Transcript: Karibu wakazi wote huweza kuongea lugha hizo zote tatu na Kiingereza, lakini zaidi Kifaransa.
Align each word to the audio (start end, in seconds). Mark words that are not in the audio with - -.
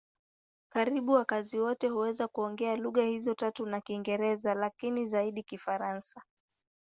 Karibu 0.69 1.11
wakazi 1.11 1.59
wote 1.59 1.87
huweza 1.87 2.27
kuongea 2.27 2.75
lugha 2.75 3.03
hizo 3.03 3.23
zote 3.25 3.35
tatu 3.35 3.65
na 3.65 3.81
Kiingereza, 3.81 4.53
lakini 4.53 5.07
zaidi 5.07 5.43
Kifaransa. 5.43 6.21